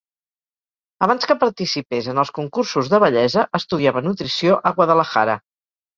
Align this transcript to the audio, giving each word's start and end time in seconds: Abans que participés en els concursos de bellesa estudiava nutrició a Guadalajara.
Abans 1.07 1.27
que 1.31 1.35
participés 1.43 2.09
en 2.13 2.21
els 2.23 2.33
concursos 2.39 2.89
de 2.95 3.01
bellesa 3.05 3.47
estudiava 3.61 4.03
nutrició 4.11 4.57
a 4.71 4.73
Guadalajara. 4.81 5.37